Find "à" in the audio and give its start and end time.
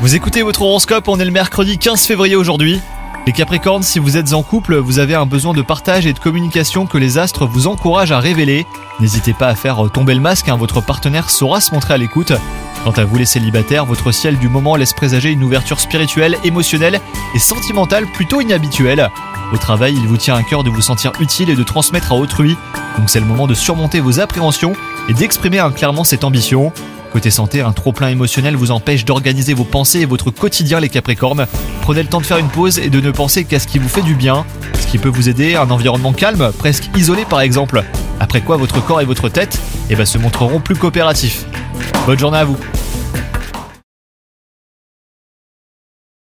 8.12-8.20, 9.48-9.56, 11.94-11.96, 12.92-13.04, 20.36-20.44, 22.12-22.14, 42.38-42.44